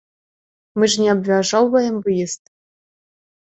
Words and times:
Мы 0.79 0.89
ж 0.93 1.01
не 1.01 1.09
абмяжоўваем 1.13 1.95
выезд! 2.09 2.43